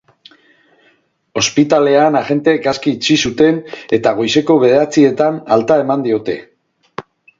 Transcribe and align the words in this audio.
Ospitalean, 1.41 2.17
agenteek 2.21 2.65
aske 2.71 2.93
utzi 2.95 3.17
zuten 3.29 3.59
eta 3.99 4.15
goizeko 4.21 4.57
bederatzietan 4.65 5.39
alta 5.59 5.79
eman 5.85 6.07
diote. 6.09 6.39